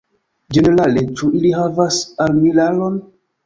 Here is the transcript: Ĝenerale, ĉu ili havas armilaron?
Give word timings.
Ĝenerale, 0.57 1.03
ĉu 1.21 1.31
ili 1.41 1.53
havas 1.59 2.03
armilaron? 2.29 3.01